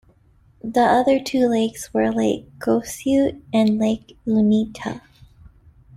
The 0.63 0.79
other 0.81 1.19
two 1.23 1.47
lakes 1.47 1.93
were 1.93 2.11
Lake 2.11 2.49
Gosiute 2.57 3.39
and 3.53 3.77
Lake 3.77 4.17
Uinta. 4.25 5.01